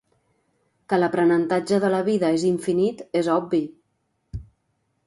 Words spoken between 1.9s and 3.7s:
la vida és infinit és obvi.